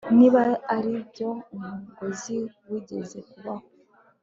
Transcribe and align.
Niba 0.17 0.41
aribyo 0.75 1.29
umusozi 1.53 2.35
wigeze 2.69 3.17
kubaho 3.29 3.65